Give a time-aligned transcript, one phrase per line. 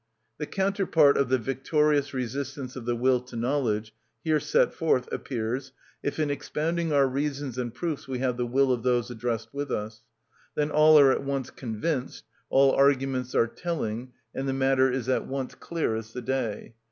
[0.39, 3.93] The counterpart of the victorious resistance of the will to knowledge
[4.23, 8.71] here set forth appears if in expounding our reasons and proofs we have the will
[8.71, 10.01] of those addressed with us.
[10.55, 15.27] Then all are at once convinced, all arguments are telling, and the matter is at
[15.27, 16.73] once clear as the day.